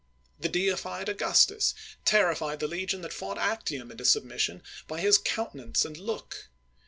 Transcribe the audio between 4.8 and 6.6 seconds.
by his counte nance and look.